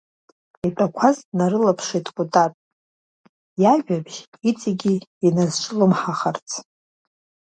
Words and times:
Итәақәаз 0.67 1.17
днарылаԥшит 1.27 2.05
Кәатат, 2.15 2.53
иажәабжь 3.61 4.19
иҵагь 4.49 4.87
иназҿлымҳахарц. 5.27 6.49